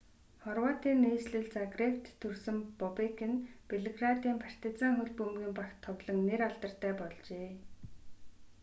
[0.43, 7.49] хорватын нийслэл загребт төрсөн бобек нь белградын партизан хөл бөмбөгийн багт тоглон нэр алдартай болжээ